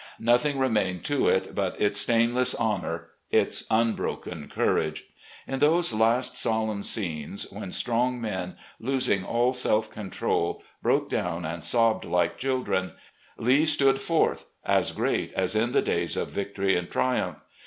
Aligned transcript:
Nothing 0.19 0.57
remained 0.57 1.03
to 1.03 1.27
it 1.29 1.53
but 1.53 1.79
its 1.79 1.99
stainless 2.01 2.53
honom, 2.55 3.01
its 3.29 3.67
imbroken 3.69 4.49
courage. 4.49 5.03
In 5.47 5.59
those 5.59 5.93
last 5.93 6.35
solemn 6.35 6.81
scenes, 6.81 7.45
when 7.51 7.69
strong 7.69 8.19
men, 8.19 8.55
losing 8.79 9.23
all 9.23 9.53
self 9.53 9.91
control, 9.91 10.63
broke 10.81 11.07
down 11.07 11.45
and 11.45 11.63
sobbed 11.63 12.03
like 12.03 12.39
children, 12.39 12.93
Lee 13.37 13.65
stood 13.67 14.01
forth 14.01 14.45
as 14.65 14.91
great 14.91 15.33
as 15.33 15.55
in 15.55 15.71
the 15.71 15.83
days 15.83 16.17
of 16.17 16.29
victory 16.29 16.75
and 16.75 16.89
triumph. 16.89 17.37